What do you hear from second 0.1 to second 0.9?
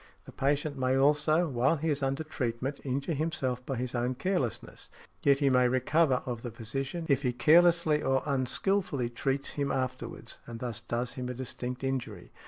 The patient